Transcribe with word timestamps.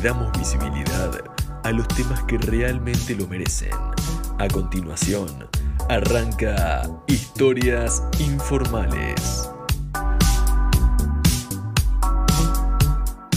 damos 0.00 0.30
visibilidad 0.38 1.10
a 1.64 1.72
los 1.72 1.88
temas 1.88 2.22
que 2.24 2.38
realmente 2.38 3.14
lo 3.14 3.26
merecen. 3.26 3.70
A 4.38 4.46
continuación, 4.48 5.48
arranca 5.88 6.82
Historias 7.06 8.02
Informales. 8.20 9.50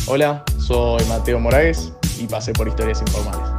Hola, 0.07 0.43
soy 0.57 1.03
Mateo 1.05 1.39
Moraes 1.39 1.93
y 2.19 2.27
pasé 2.27 2.53
por 2.53 2.67
Historias 2.67 3.01
Informales. 3.01 3.50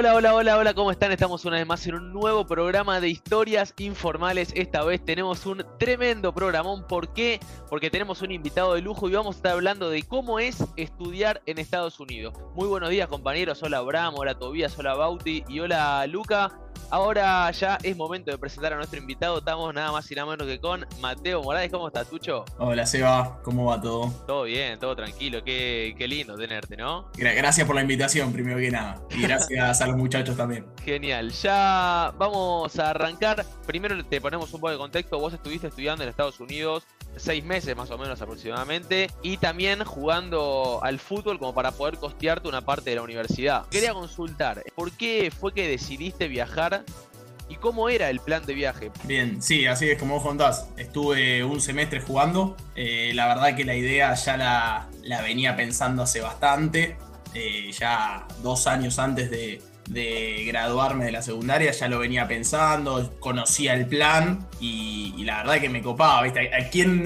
Hola, 0.00 0.14
hola, 0.14 0.34
hola, 0.34 0.56
hola, 0.56 0.72
¿cómo 0.72 0.90
están? 0.90 1.12
Estamos 1.12 1.44
una 1.44 1.58
vez 1.58 1.66
más 1.66 1.86
en 1.86 1.94
un 1.94 2.10
nuevo 2.10 2.46
programa 2.46 3.00
de 3.02 3.10
historias 3.10 3.74
informales. 3.76 4.50
Esta 4.56 4.82
vez 4.82 5.04
tenemos 5.04 5.44
un 5.44 5.62
tremendo 5.78 6.32
programón. 6.32 6.86
¿Por 6.86 7.12
qué? 7.12 7.38
Porque 7.68 7.90
tenemos 7.90 8.22
un 8.22 8.30
invitado 8.30 8.72
de 8.72 8.80
lujo 8.80 9.10
y 9.10 9.12
vamos 9.12 9.36
a 9.36 9.38
estar 9.40 9.52
hablando 9.52 9.90
de 9.90 10.02
cómo 10.04 10.38
es 10.38 10.64
estudiar 10.76 11.42
en 11.44 11.58
Estados 11.58 12.00
Unidos. 12.00 12.32
Muy 12.54 12.66
buenos 12.66 12.88
días, 12.88 13.08
compañeros. 13.08 13.62
Hola, 13.62 13.76
Abraham, 13.76 14.14
hola, 14.16 14.38
Tobías, 14.38 14.78
hola, 14.78 14.94
Bauti 14.94 15.44
y 15.48 15.60
hola, 15.60 16.06
Luca. 16.06 16.50
Ahora 16.90 17.50
ya 17.52 17.78
es 17.82 17.96
momento 17.96 18.30
de 18.32 18.38
presentar 18.38 18.72
a 18.72 18.76
nuestro 18.76 18.98
invitado. 18.98 19.38
Estamos 19.38 19.72
nada 19.72 19.92
más 19.92 20.10
y 20.10 20.14
nada 20.14 20.28
menos 20.28 20.46
que 20.46 20.60
con 20.60 20.84
Mateo 21.00 21.42
Morales. 21.42 21.70
¿Cómo 21.70 21.86
estás, 21.86 22.08
Tucho? 22.08 22.44
Hola, 22.58 22.84
Seba. 22.84 23.40
¿Cómo 23.44 23.66
va 23.66 23.80
todo? 23.80 24.10
Todo 24.26 24.42
bien, 24.42 24.78
todo 24.78 24.96
tranquilo. 24.96 25.44
Qué, 25.44 25.94
qué 25.96 26.08
lindo 26.08 26.36
tenerte, 26.36 26.76
¿no? 26.76 27.10
Gracias 27.14 27.64
por 27.66 27.76
la 27.76 27.82
invitación, 27.82 28.32
primero 28.32 28.58
que 28.58 28.70
nada. 28.70 29.00
Y 29.10 29.22
gracias 29.22 29.80
a 29.80 29.86
los 29.86 29.96
muchachos 29.96 30.36
también. 30.36 30.66
Genial. 30.84 31.30
Ya 31.30 32.12
vamos 32.18 32.76
a 32.78 32.90
arrancar. 32.90 33.46
Primero 33.66 34.04
te 34.04 34.20
ponemos 34.20 34.52
un 34.52 34.60
poco 34.60 34.72
de 34.72 34.78
contexto. 34.78 35.18
Vos 35.18 35.32
estuviste 35.32 35.68
estudiando 35.68 36.02
en 36.02 36.10
Estados 36.10 36.40
Unidos 36.40 36.84
seis 37.16 37.44
meses 37.44 37.76
más 37.76 37.90
o 37.90 37.98
menos 37.98 38.20
aproximadamente 38.20 39.10
y 39.22 39.36
también 39.36 39.84
jugando 39.84 40.80
al 40.82 40.98
fútbol 40.98 41.38
como 41.38 41.54
para 41.54 41.72
poder 41.72 41.98
costearte 41.98 42.48
una 42.48 42.62
parte 42.62 42.90
de 42.90 42.96
la 42.96 43.02
universidad. 43.02 43.66
Quería 43.68 43.92
consultar, 43.92 44.62
¿por 44.74 44.92
qué 44.92 45.30
fue 45.30 45.52
que 45.52 45.68
decidiste 45.68 46.28
viajar 46.28 46.59
y 47.48 47.56
cómo 47.56 47.88
era 47.88 48.10
el 48.10 48.20
plan 48.20 48.44
de 48.46 48.54
viaje? 48.54 48.92
Bien, 49.04 49.42
sí, 49.42 49.66
así 49.66 49.90
es 49.90 49.98
como 49.98 50.14
vos 50.14 50.22
contás. 50.22 50.68
Estuve 50.76 51.44
un 51.44 51.60
semestre 51.60 52.00
jugando, 52.00 52.56
eh, 52.76 53.12
la 53.14 53.26
verdad 53.26 53.56
que 53.56 53.64
la 53.64 53.74
idea 53.74 54.14
ya 54.14 54.36
la, 54.36 54.88
la 55.02 55.20
venía 55.22 55.56
pensando 55.56 56.02
hace 56.02 56.20
bastante, 56.20 56.96
eh, 57.34 57.72
ya 57.72 58.26
dos 58.42 58.66
años 58.66 58.98
antes 58.98 59.30
de, 59.30 59.60
de 59.90 60.44
graduarme 60.46 61.04
de 61.04 61.12
la 61.12 61.20
secundaria, 61.20 61.72
ya 61.72 61.88
lo 61.88 61.98
venía 61.98 62.28
pensando, 62.28 63.18
conocía 63.18 63.74
el 63.74 63.86
plan 63.86 64.48
y, 64.60 65.24
la 65.24 65.38
verdad 65.38 65.60
que 65.60 65.68
me 65.68 65.82
copaba, 65.82 66.22
¿viste? 66.22 66.50
¿A 66.54 66.70
quién, 66.70 67.04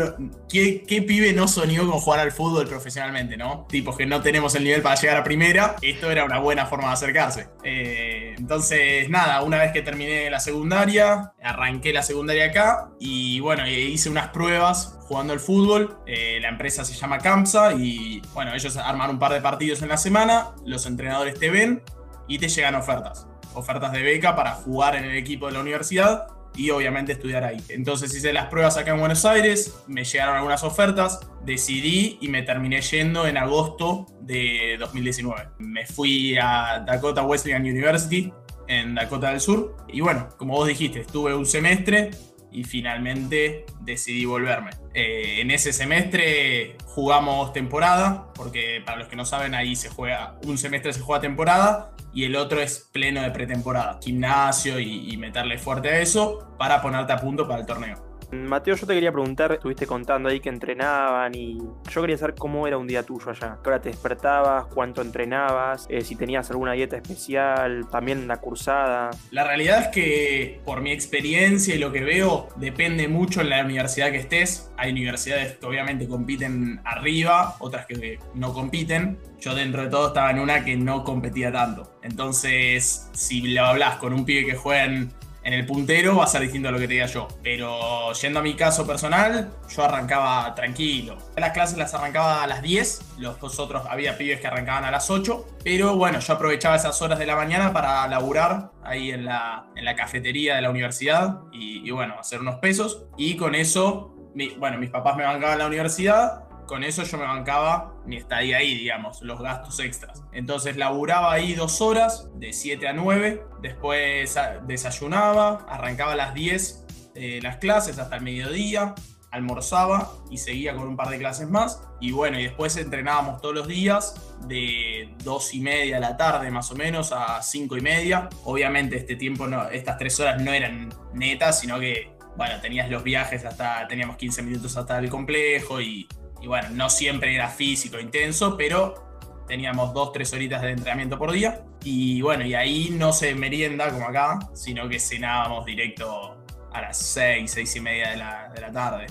qué, 0.49 1.05
pibe 1.07 1.33
no 1.33 1.49
soñó 1.49 1.91
con 1.91 1.99
jugar 1.99 2.21
al 2.21 2.31
fútbol 2.31 2.69
profesionalmente, 2.69 3.37
no? 3.37 3.67
Tipos 3.69 3.97
que 3.97 4.07
no 4.07 4.21
tenemos 4.21 4.55
el 4.55 4.65
nivel 4.65 4.83
para 4.83 4.95
llegar 4.97 5.17
a 5.17 5.25
primera, 5.25 5.77
esto 5.83 6.11
era 6.11 6.25
una 6.25 6.39
buena 6.39 6.67
forma 6.67 6.89
de 6.89 6.93
acercarse. 6.93 7.49
Eh, 7.65 8.35
entonces, 8.39 9.09
nada, 9.09 9.43
una 9.43 9.59
vez 9.59 9.73
que 9.73 9.83
terminé 9.83 10.31
la 10.31 10.41
secundaria, 10.41 11.33
arranqué 11.43 11.93
la 11.93 12.03
secundaria 12.03 12.47
acá 12.47 12.91
y 13.01 13.41
bueno, 13.41 13.67
hice 13.67 14.11
unas 14.11 14.29
pruebas 14.29 14.99
jugando 15.09 15.33
al 15.33 15.41
fútbol. 15.41 15.99
Eh, 16.07 16.39
la 16.41 16.49
empresa 16.49 16.85
se 16.85 16.95
llama 16.95 17.19
Campsa 17.19 17.73
y 17.73 18.21
bueno, 18.35 18.55
ellos 18.55 18.77
arman 18.77 19.11
un 19.11 19.19
par 19.19 19.33
de 19.33 19.41
partidos 19.41 19.83
en 19.83 19.89
la 19.89 19.97
semana, 19.97 20.51
los 20.67 20.87
entrenadores 20.87 21.39
te 21.39 21.51
ven 21.51 21.83
y 22.29 22.39
te 22.39 22.49
llegan 22.49 22.75
ofertas. 22.75 23.27
Ofertas 23.55 23.93
de 23.93 24.03
beca 24.03 24.35
para 24.35 24.53
jugar 24.53 24.97
en 24.97 25.05
el 25.05 25.17
equipo 25.17 25.47
de 25.47 25.53
la 25.53 25.61
universidad 25.61 26.27
y 26.57 26.71
obviamente 26.71 27.13
estudiar 27.13 27.45
ahí. 27.45 27.63
Entonces 27.69 28.15
hice 28.15 28.33
las 28.33 28.47
pruebas 28.47 28.77
acá 28.77 28.93
en 28.93 29.01
Buenos 29.01 29.25
Aires, 29.25 29.75
me 29.87 30.05
llegaron 30.05 30.37
algunas 30.37 30.63
ofertas, 30.63 31.21
decidí 31.45 32.19
y 32.21 32.29
me 32.29 32.43
terminé 32.43 32.81
yendo 32.81 33.27
en 33.27 33.37
agosto 33.37 34.07
de 34.21 34.77
2019. 34.79 35.49
Me 35.59 35.87
fui 35.87 36.37
a 36.41 36.85
Dakota 36.87 37.23
Wesleyan 37.23 37.63
University 37.63 38.33
en 38.69 38.95
Dakota 38.95 39.31
del 39.31 39.41
Sur 39.41 39.77
y 39.89 40.01
bueno, 40.01 40.29
como 40.37 40.55
vos 40.55 40.69
dijiste, 40.69 41.01
estuve 41.01 41.35
un 41.35 41.47
semestre 41.47 42.11
y 42.55 42.63
finalmente 42.63 43.67
decidí 43.81 44.25
volverme. 44.25 44.71
Eh, 44.95 45.41
en 45.41 45.51
ese 45.51 45.73
semestre 45.73 46.77
jugamos 46.85 47.53
temporada, 47.53 48.33
porque 48.33 48.81
para 48.87 48.99
los 48.99 49.09
que 49.09 49.17
no 49.17 49.25
saben, 49.25 49.57
ahí 49.57 49.75
se 49.75 49.89
juega, 49.89 50.39
un 50.45 50.57
semestre 50.57 50.93
se 50.93 51.01
juega 51.01 51.21
temporada 51.21 51.94
y 52.15 52.25
el 52.25 52.37
otro 52.37 52.61
es 52.61 52.89
pleno 52.93 53.21
de 53.23 53.31
pretemporada, 53.31 53.99
gimnasio 54.03 54.79
y, 54.79 55.17
meterle 55.17 55.59
fuerte 55.59 55.89
a 55.89 56.01
eso 56.01 56.55
para 56.59 56.83
ponerte 56.83 57.13
a 57.13 57.17
punto 57.17 57.49
para 57.49 57.61
el 57.61 57.67
torneo. 57.67 58.04
Mateo, 58.33 58.75
yo 58.75 58.87
te 58.87 58.95
quería 58.95 59.13
preguntar, 59.13 59.53
estuviste 59.53 59.87
contando 59.87 60.29
ahí 60.29 60.41
que 60.41 60.49
entrenaban 60.49 61.35
y 61.35 61.59
yo 61.91 62.01
quería 62.01 62.17
saber 62.17 62.35
cómo 62.35 62.67
era 62.67 62.79
un 62.79 62.87
día 62.87 63.03
tuyo 63.03 63.31
allá. 63.31 63.59
¿Qué 63.63 63.69
hora 63.69 63.81
te 63.81 63.91
despertabas? 63.91 64.67
¿Cuánto 64.67 65.03
entrenabas? 65.03 65.87
Eh, 65.89 66.03
si 66.03 66.17
tenías 66.17 66.51
alguna 66.51 66.73
dieta 66.73 66.97
especial, 66.97 67.87
también 67.91 68.27
la 68.27 68.39
cursada. 68.39 69.11
La 69.31 69.45
realidad 69.45 69.83
es 69.83 69.89
que 69.89 70.61
por 70.65 70.81
mi 70.81 70.93
experiencia 70.93 71.75
y 71.75 71.79
lo 71.79 71.93
que 71.93 72.03
veo, 72.03 72.49
depende 72.57 73.09
mucho 73.09 73.41
en 73.41 73.51
la 73.51 73.65
universidad 73.65 74.11
que 74.11 74.19
estés. 74.19 74.71
Hay 74.77 74.91
universidades 74.91 75.57
que 75.57 75.67
obviamente 75.67 76.09
compiten 76.09 76.81
arriba, 76.85 77.57
otras 77.61 77.87
que 77.87 78.19
no 78.35 78.53
compiten. 78.53 79.19
Yo 79.41 79.55
dentro 79.55 79.83
de 79.83 79.91
todo 79.91 80.09
estaba 80.09 80.31
en 80.31 80.39
una 80.39 80.65
que 80.65 80.77
no 80.77 81.05
competía 81.05 81.53
tanto. 81.53 81.99
Entonces, 82.03 83.11
si 83.13 83.43
lo 83.43 83.65
hablas 83.65 83.97
con 83.97 84.13
un 84.13 84.25
pibe 84.25 84.47
que 84.47 84.57
juega 84.57 84.85
en 84.85 85.13
en 85.45 85.53
el 85.53 85.67
puntero 85.67 86.17
va 86.17 86.25
a 86.25 86.27
ser 86.27 86.41
distinto 86.41 86.69
a 86.69 86.73
lo 86.73 86.79
que 86.79 86.89
te 86.89 86.95
diga 86.95 87.07
yo. 87.07 87.29
Pero 87.43 88.13
yendo 88.15 88.41
a 88.41 88.43
mi 88.43 88.55
caso 88.55 88.87
personal, 88.87 89.51
yo 89.69 89.85
arrancaba 89.85 90.55
tranquilo. 90.55 91.19
Las 91.37 91.53
clases 91.53 91.77
las 91.77 91.93
arrancaba 91.95 92.43
a 92.43 92.47
las 92.47 92.63
10, 92.63 93.19
los 93.19 93.59
otros 93.59 93.83
había 93.89 94.17
pibes 94.17 94.41
que 94.41 94.47
arrancaban 94.47 94.85
a 94.85 94.91
las 94.91 95.11
8. 95.11 95.59
Pero 95.63 95.97
bueno, 95.97 96.19
yo 96.21 96.33
aprovechaba 96.33 96.77
esas 96.77 97.01
horas 97.03 97.19
de 97.19 97.27
la 97.27 97.37
mañana 97.37 97.73
para 97.73 98.09
laburar 98.09 98.71
ahí 98.83 99.11
en 99.11 99.27
la, 99.27 99.67
en 99.77 99.85
la 99.85 99.95
cafetería 99.95 100.57
de 100.57 100.63
la 100.63 100.71
universidad 100.71 101.41
y, 101.53 101.91
bueno, 101.91 102.15
hacer 102.19 102.41
unos 102.41 102.57
pesos. 102.57 103.05
Y 103.19 103.37
con 103.37 103.55
eso, 103.55 104.15
bueno, 104.59 104.79
mis 104.79 104.91
papás 104.91 105.17
me 105.17 105.25
bancaban 105.25 105.59
la 105.59 105.67
universidad 105.67 106.45
con 106.67 106.85
eso 106.85 107.03
yo 107.03 107.19
me 107.19 107.25
bancaba 107.25 107.95
mi 108.07 108.17
estadía 108.17 108.59
ahí, 108.59 108.75
digamos, 108.75 109.23
los 109.23 109.41
gastos 109.41 109.81
extras. 109.81 110.23
Entonces 110.33 110.77
laburaba 110.77 111.33
ahí 111.33 111.55
dos 111.55 111.81
horas, 111.81 112.29
de 112.35 112.53
7 112.53 112.89
a 112.89 112.93
9, 112.93 113.45
después 113.63 114.37
desayunaba, 114.67 115.67
arrancaba 115.69 116.13
a 116.13 116.17
las 116.17 116.35
10 116.35 116.85
eh, 117.15 117.39
las 117.43 117.59
clases 117.59 117.99
hasta 117.99 118.17
el 118.17 118.23
mediodía, 118.23 118.95
almorzaba 119.31 120.13
y 120.31 120.39
seguía 120.39 120.75
con 120.75 120.89
un 120.89 120.97
par 120.97 121.09
de 121.11 121.19
clases 121.19 121.49
más. 121.49 121.83
Y 122.01 122.13
bueno, 122.13 122.39
y 122.39 122.45
después 122.45 122.77
entrenábamos 122.77 123.41
todos 123.41 123.55
los 123.55 123.69
días 123.69 124.15
de 124.47 125.15
2 125.23 125.55
y 125.55 125.61
media 125.61 125.97
de 125.97 126.01
la 126.01 126.17
tarde 126.17 126.51
más 126.51 126.71
o 126.71 126.75
menos 126.75 127.13
a 127.13 127.43
5 127.43 127.77
y 127.77 127.81
media. 127.81 128.29
Obviamente 128.45 128.97
este 128.97 129.17
tiempo, 129.17 129.47
no, 129.47 129.69
estas 129.69 129.99
tres 129.99 130.19
horas 130.21 130.43
no 130.43 130.53
eran 130.53 130.93
netas, 131.13 131.61
sino 131.61 131.79
que, 131.79 132.13
bueno, 132.37 132.61
tenías 132.61 132.91
los 132.91 133.03
viajes 133.03 133.45
hasta, 133.45 133.87
teníamos 133.89 134.17
15 134.17 134.43
minutos 134.43 134.77
hasta 134.77 134.99
el 134.99 135.09
complejo 135.09 135.81
y 135.81 136.09
y 136.45 136.47
bueno, 136.47 136.69
no 136.73 136.91
siempre 136.91 137.35
era 137.35 137.49
físico, 137.49 137.99
intenso, 137.99 138.55
pero 138.55 139.17
teníamos 139.49 139.95
dos, 139.95 140.13
tres 140.13 140.31
horitas 140.35 140.61
de 140.61 140.73
entrenamiento 140.73 141.19
por 141.19 141.33
día. 141.33 141.65
Y 141.83 142.21
bueno, 142.21 142.45
y 142.45 142.55
ahí 142.55 142.91
no 142.91 143.15
se 143.15 143.35
merienda 143.35 143.89
como 143.91 144.07
acá, 144.07 144.39
sino 144.53 144.87
que 144.87 145.01
cenábamos 145.01 145.65
directo 145.65 146.37
a 146.71 146.83
las 146.83 146.99
seis, 146.99 147.51
seis 147.51 147.75
y 147.77 147.81
media 147.81 148.11
de 148.11 148.17
la, 148.19 148.53
de 148.55 148.61
la 148.61 148.71
tarde. 148.71 149.07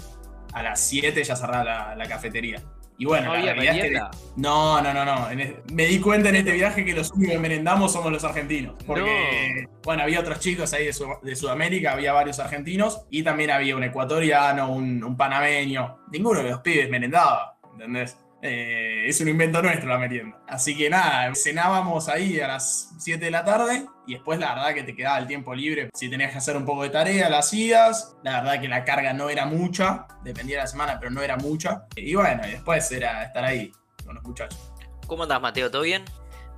A 0.54 0.62
las 0.62 0.80
7 0.82 1.24
ya 1.24 1.36
cerraba 1.36 1.96
la 1.96 2.06
cafetería. 2.06 2.62
Y 2.98 3.06
bueno, 3.06 3.36
no 3.36 3.36
es 3.36 3.82
que. 3.82 4.00
No, 4.36 4.82
no, 4.82 4.94
no, 4.94 5.06
no. 5.06 5.28
me 5.72 5.86
di 5.86 6.00
cuenta 6.00 6.30
en 6.30 6.36
este 6.36 6.52
viaje 6.52 6.86
que 6.86 6.94
los 6.94 7.12
únicos 7.12 7.34
que 7.34 7.40
merendamos 7.40 7.94
somos 7.94 8.12
los 8.12 8.24
argentinos. 8.24 8.76
Porque, 8.86 9.68
bueno, 9.84 10.04
había 10.04 10.20
otros 10.20 10.40
chicos 10.40 10.74
ahí 10.74 10.86
de, 10.86 11.36
Sudamérica, 11.36 11.94
había 11.94 12.14
varios 12.14 12.40
argentinos 12.40 13.02
y 13.10 13.24
también 13.24 13.52
había 13.52 13.76
un 13.76 13.84
ecuatoriano, 13.84 14.72
un, 14.72 15.04
un 15.04 15.18
panameño. 15.18 16.00
Ninguno 16.12 16.42
de 16.44 16.52
los 16.52 16.60
pibes 16.62 16.90
merendaba, 16.90 17.58
¿entendés? 17.74 18.18
Eh, 18.46 19.06
es 19.08 19.22
un 19.22 19.30
invento 19.30 19.62
nuestro 19.62 19.88
la 19.88 19.98
merienda. 19.98 20.38
Así 20.50 20.76
que 20.76 20.90
nada, 20.90 21.34
cenábamos 21.34 22.10
ahí 22.10 22.42
a 22.42 22.50
las 22.50 22.94
7 23.00 23.24
de 23.24 23.32
la 23.32 23.46
tarde 23.46 23.86
y 24.06 24.16
después 24.16 24.38
la 24.38 24.54
verdad 24.54 24.74
que 24.74 24.84
te 24.84 24.94
quedaba 24.94 25.18
el 25.18 25.28
tiempo 25.28 25.56
libre. 25.56 25.90
Si 25.94 26.10
tenías 26.10 26.34
que 26.34 26.40
hacer 26.40 26.58
un 26.58 26.66
poco 26.66 26.84
de 26.84 26.90
tarea, 26.90 27.30
la 27.30 27.40
hacías. 27.40 28.18
La 28.22 28.42
verdad 28.42 28.60
que 28.60 28.68
la 28.68 28.84
carga 28.84 29.14
no 29.14 29.30
era 29.30 29.46
mucha, 29.46 30.08
dependía 30.26 30.58
de 30.58 30.64
la 30.64 30.68
semana, 30.68 31.00
pero 31.00 31.10
no 31.10 31.22
era 31.22 31.38
mucha. 31.38 31.86
Y 31.96 32.16
bueno, 32.16 32.46
y 32.46 32.52
después 32.52 32.92
era 32.92 33.24
estar 33.24 33.46
ahí 33.46 33.72
con 34.06 34.16
los 34.16 34.24
muchachos. 34.26 34.74
¿Cómo 35.08 35.24
andás, 35.24 35.42
Mateo? 35.42 35.72
¿Todo 35.72 35.84
bien? 35.84 36.04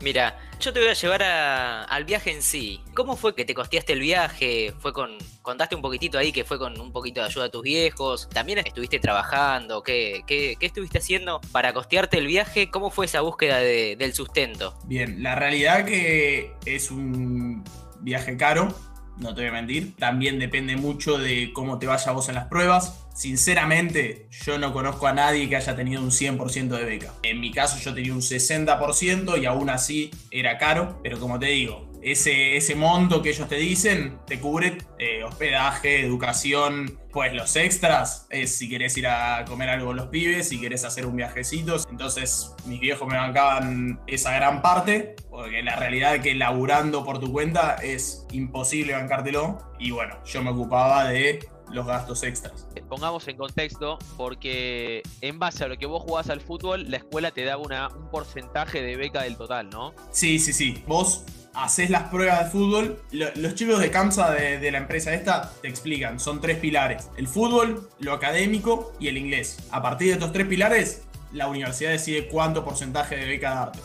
Mira, 0.01 0.37
yo 0.59 0.73
te 0.73 0.79
voy 0.79 0.89
a 0.89 0.93
llevar 0.93 1.23
al 1.23 2.03
viaje 2.05 2.31
en 2.31 2.41
sí. 2.41 2.81
¿Cómo 2.93 3.15
fue 3.15 3.35
que 3.35 3.45
te 3.45 3.53
costeaste 3.53 3.93
el 3.93 3.99
viaje? 3.99 4.73
¿Fue 4.79 4.93
con. 4.93 5.17
Contaste 5.41 5.75
un 5.75 5.81
poquitito 5.81 6.17
ahí 6.17 6.31
que 6.31 6.43
fue 6.43 6.57
con 6.57 6.79
un 6.79 6.91
poquito 6.91 7.21
de 7.21 7.27
ayuda 7.27 7.45
de 7.45 7.49
tus 7.49 7.61
viejos. 7.61 8.29
¿También 8.29 8.59
estuviste 8.59 8.99
trabajando? 8.99 9.83
¿Qué, 9.83 10.23
qué, 10.27 10.57
estuviste 10.59 10.97
haciendo 10.97 11.39
para 11.51 11.73
costearte 11.73 12.17
el 12.17 12.27
viaje? 12.27 12.69
¿Cómo 12.69 12.89
fue 12.89 13.05
esa 13.05 13.21
búsqueda 13.21 13.59
del 13.59 14.13
sustento? 14.13 14.77
Bien, 14.85 15.21
la 15.23 15.35
realidad 15.35 15.85
que 15.85 16.53
es 16.65 16.91
un 16.91 17.63
viaje 18.01 18.37
caro. 18.37 18.73
No 19.17 19.33
te 19.33 19.41
voy 19.41 19.49
a 19.49 19.53
mentir. 19.53 19.95
También 19.97 20.39
depende 20.39 20.75
mucho 20.75 21.17
de 21.17 21.51
cómo 21.53 21.79
te 21.79 21.87
vaya 21.87 22.11
vos 22.11 22.29
en 22.29 22.35
las 22.35 22.45
pruebas. 22.45 23.07
Sinceramente, 23.13 24.27
yo 24.45 24.57
no 24.57 24.73
conozco 24.73 25.07
a 25.07 25.13
nadie 25.13 25.47
que 25.47 25.55
haya 25.55 25.75
tenido 25.75 26.01
un 26.01 26.11
100% 26.11 26.67
de 26.67 26.85
beca. 26.85 27.13
En 27.23 27.39
mi 27.39 27.51
caso 27.51 27.79
yo 27.79 27.93
tenía 27.93 28.13
un 28.13 28.21
60% 28.21 29.41
y 29.41 29.45
aún 29.45 29.69
así 29.69 30.11
era 30.31 30.57
caro, 30.57 30.99
pero 31.01 31.19
como 31.19 31.39
te 31.39 31.47
digo, 31.47 31.89
ese, 32.05 32.55
ese 32.55 32.75
monto 32.75 33.23
que 33.23 33.29
ellos 33.29 33.49
te 33.49 33.55
dicen 33.55 34.19
te 34.27 34.39
cubre 34.39 34.77
eh, 34.99 35.23
hospedaje, 35.23 36.05
educación, 36.05 36.99
pues 37.11 37.33
los 37.33 37.55
extras 37.55 38.27
es 38.29 38.55
si 38.55 38.69
querés 38.69 38.95
ir 38.97 39.07
a 39.07 39.43
comer 39.45 39.69
algo 39.69 39.87
con 39.87 39.95
los 39.95 40.07
pibes, 40.07 40.49
si 40.49 40.61
querés 40.61 40.85
hacer 40.85 41.07
un 41.07 41.15
viajecito. 41.15 41.77
Entonces 41.89 42.53
mis 42.67 42.79
viejos 42.79 43.07
me 43.07 43.17
bancaban 43.17 43.99
esa 44.05 44.35
gran 44.35 44.61
parte, 44.61 45.15
porque 45.31 45.63
la 45.63 45.77
realidad 45.77 46.15
es 46.15 46.21
que 46.21 46.35
laburando 46.35 47.03
por 47.03 47.19
tu 47.19 47.31
cuenta 47.31 47.77
es 47.81 48.27
imposible 48.31 48.93
bancártelo. 48.93 49.57
Y 49.79 49.89
bueno, 49.89 50.15
yo 50.25 50.43
me 50.43 50.51
ocupaba 50.51 51.05
de 51.09 51.39
los 51.71 51.87
gastos 51.87 52.21
extras. 52.21 52.67
Pongamos 52.87 53.27
en 53.27 53.37
contexto, 53.37 53.97
porque 54.15 55.01
en 55.21 55.39
base 55.39 55.63
a 55.63 55.67
lo 55.67 55.77
que 55.77 55.87
vos 55.87 56.03
jugás 56.03 56.29
al 56.29 56.39
fútbol, 56.39 56.91
la 56.91 56.97
escuela 56.97 57.31
te 57.31 57.43
da 57.45 57.57
una, 57.57 57.87
un 57.87 58.11
porcentaje 58.11 58.83
de 58.83 58.95
beca 58.95 59.23
del 59.23 59.37
total, 59.37 59.71
¿no? 59.71 59.95
Sí, 60.11 60.37
sí, 60.37 60.53
sí. 60.53 60.83
Vos 60.85 61.25
haces 61.55 61.89
las 61.89 62.03
pruebas 62.03 62.45
de 62.45 62.51
fútbol. 62.51 63.01
los 63.11 63.55
chicos 63.55 63.79
de 63.79 63.89
CAMSA 63.89 64.31
de, 64.31 64.71
la 64.71 64.77
empresa 64.77 65.13
esta 65.13 65.51
te 65.61 65.67
explican, 65.67 66.19
son 66.19 66.41
tres 66.41 66.57
pilares. 66.57 67.09
El 67.17 67.27
fútbol, 67.27 67.89
lo 67.99 68.13
académico 68.13 68.93
y 68.99 69.07
el 69.07 69.17
inglés. 69.17 69.57
A 69.71 69.81
partir 69.81 70.07
de 70.07 70.13
estos 70.13 70.31
tres 70.31 70.47
pilares, 70.47 71.03
la 71.31 71.47
universidad 71.47 71.91
decide 71.91 72.27
cuánto 72.27 72.63
porcentaje 72.63 73.15
de 73.15 73.25
beca 73.25 73.55
darte. 73.55 73.79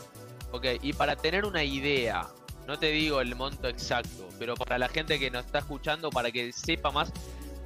Ok, 0.53 0.67
y 0.83 0.93
para 0.93 1.17
tener 1.17 1.45
una 1.45 1.63
idea, 1.63 2.27
no 2.67 2.79
te 2.79 2.87
digo 2.87 3.21
el 3.21 3.37
monto 3.37 3.69
exacto, 3.69 4.29
pero 4.39 4.55
para 4.57 4.79
la 4.79 4.89
gente 4.89 5.19
que 5.19 5.31
nos 5.31 5.47
está 5.47 5.61
escuchando, 5.61 6.11
para 6.11 6.31
que 6.31 6.53
sepa 6.53 6.91
más, 6.91 7.13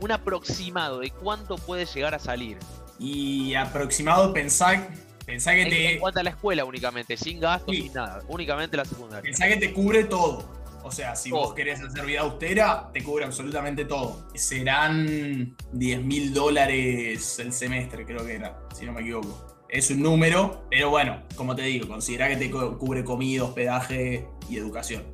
un 0.00 0.12
aproximado 0.12 1.00
de 1.00 1.10
cuánto 1.10 1.56
puede 1.56 1.86
llegar 1.86 2.14
a 2.14 2.18
salir. 2.18 2.58
Y 2.98 3.54
aproximado, 3.54 4.32
pensar 4.32 4.88
Pensá 5.26 5.54
que 5.54 5.66
te. 5.66 5.94
En 5.94 6.24
la 6.24 6.30
escuela 6.30 6.64
únicamente, 6.64 7.16
sin 7.16 7.40
gastos, 7.40 7.74
sin 7.74 7.92
nada. 7.92 8.22
Únicamente 8.28 8.76
la 8.76 8.84
secundaria. 8.84 9.22
Pensá 9.22 9.48
que 9.48 9.56
te 9.56 9.72
cubre 9.72 10.04
todo. 10.04 10.64
O 10.84 10.92
sea, 10.92 11.16
si 11.16 11.30
vos 11.30 11.54
querés 11.54 11.80
hacer 11.80 12.04
vida 12.04 12.20
austera, 12.20 12.90
te 12.92 13.02
cubre 13.02 13.24
absolutamente 13.24 13.86
todo. 13.86 14.28
Serán 14.34 15.56
10 15.72 16.02
mil 16.02 16.34
dólares 16.34 17.38
el 17.38 17.54
semestre, 17.54 18.04
creo 18.04 18.24
que 18.26 18.34
era, 18.34 18.60
si 18.74 18.84
no 18.84 18.92
me 18.92 19.00
equivoco. 19.00 19.64
Es 19.70 19.90
un 19.90 20.02
número, 20.02 20.66
pero 20.70 20.90
bueno, 20.90 21.22
como 21.36 21.56
te 21.56 21.62
digo, 21.62 21.88
considera 21.88 22.28
que 22.28 22.36
te 22.36 22.50
cubre 22.50 23.02
comida, 23.02 23.44
hospedaje 23.44 24.28
y 24.48 24.58
educación. 24.58 25.13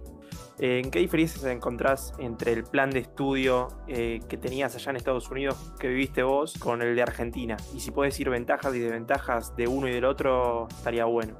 ¿En 0.62 0.90
qué 0.90 0.98
diferencias 0.98 1.42
encontrás 1.46 2.12
entre 2.18 2.52
el 2.52 2.64
plan 2.64 2.90
de 2.90 2.98
estudio 2.98 3.68
eh, 3.88 4.20
que 4.28 4.36
tenías 4.36 4.74
allá 4.74 4.90
en 4.90 4.96
Estados 4.96 5.30
Unidos, 5.30 5.56
que 5.78 5.88
viviste 5.88 6.22
vos, 6.22 6.52
con 6.58 6.82
el 6.82 6.94
de 6.94 7.00
Argentina? 7.00 7.56
Y 7.74 7.80
si 7.80 7.90
puedes 7.90 8.12
decir 8.12 8.28
ventajas 8.28 8.74
y 8.74 8.78
desventajas 8.78 9.56
de 9.56 9.66
uno 9.66 9.88
y 9.88 9.92
del 9.92 10.04
otro, 10.04 10.68
estaría 10.68 11.06
bueno. 11.06 11.38